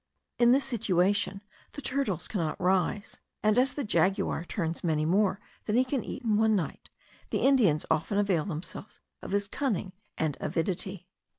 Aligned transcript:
In 0.39 0.51
this 0.51 0.65
situation 0.65 1.43
the 1.73 1.81
turtles 1.83 2.27
cannot 2.27 2.59
rise; 2.59 3.19
and 3.43 3.59
as 3.59 3.75
the 3.75 3.83
jaguar 3.83 4.43
turns 4.43 4.83
many 4.83 5.05
more 5.05 5.39
than 5.65 5.75
he 5.75 5.83
can 5.85 6.03
eat 6.03 6.23
in 6.23 6.37
one 6.37 6.55
night, 6.55 6.89
the 7.29 7.41
Indians 7.45 7.85
often 7.91 8.17
avail 8.17 8.45
themselves 8.45 8.99
of 9.21 9.29
his 9.29 9.47
cunning 9.47 9.93
and 10.17 10.37
avidity. 10.39 11.07